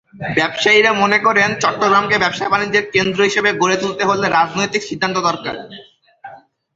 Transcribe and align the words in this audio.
ব্যবসায়ীরা 0.35 0.91
মনে 0.93 1.17
করেন, 1.19 1.49
চট্টগ্রামকে 1.55 2.15
ব্যবসা-বাণিজ্যের 2.17 2.85
কেন্দ্র 2.91 3.19
হিসেবে 3.23 3.49
গড়ে 3.53 3.77
তুলতে 3.77 4.03
হলে 4.05 4.25
রাজনৈতিক 4.29 4.81
সিদ্ধান্ত 4.83 5.17
দরকার। 5.19 5.55